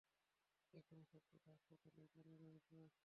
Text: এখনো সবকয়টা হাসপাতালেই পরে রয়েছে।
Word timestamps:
এখনো 0.73 1.03
সবকয়টা 1.11 1.49
হাসপাতালেই 1.49 2.07
পরে 2.15 2.33
রয়েছে। 2.35 2.77